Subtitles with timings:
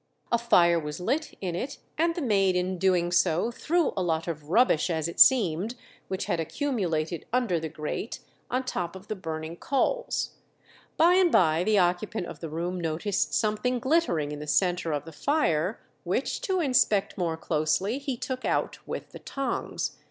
[0.31, 4.27] A fire was lit in it, and the maid in doing so threw a lot
[4.27, 5.75] of rubbish, as it seemed,
[6.07, 8.17] which had accumulated under the grate,
[8.49, 10.31] on top of the burning coals.
[10.97, 15.05] By and by the occupant of the room noticed something glittering in the centre of
[15.05, 19.97] the fire, which, to inspect more closely, he took out with the tongs.